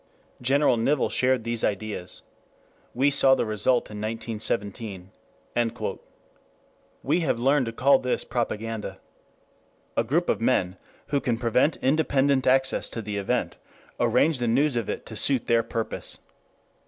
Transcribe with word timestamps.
General 0.41 0.77
Nivelle 0.77 1.09
shared 1.09 1.43
these 1.43 1.63
ideas. 1.63 2.23
We 2.95 3.11
saw 3.11 3.35
the 3.35 3.45
result 3.45 3.91
in 3.91 4.01
1917." 4.01 5.11
We 7.03 7.19
have 7.19 7.39
learned 7.39 7.67
to 7.67 7.71
call 7.71 7.99
this 7.99 8.23
propaganda. 8.23 8.97
A 9.95 10.03
group 10.03 10.27
of 10.27 10.41
men, 10.41 10.77
who 11.09 11.21
can 11.21 11.37
prevent 11.37 11.75
independent 11.83 12.47
access 12.47 12.89
to 12.89 13.03
the 13.03 13.17
event, 13.17 13.59
arrange 13.99 14.39
the 14.39 14.47
news 14.47 14.75
of 14.75 14.89
it 14.89 15.05
to 15.05 15.15
suit 15.15 15.45
their 15.45 15.61
purpose. 15.61 16.17